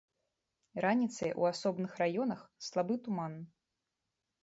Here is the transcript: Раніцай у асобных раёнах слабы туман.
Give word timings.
Раніцай 0.85 1.31
у 1.43 1.47
асобных 1.51 1.91
раёнах 2.03 2.43
слабы 2.71 3.01
туман. 3.09 3.41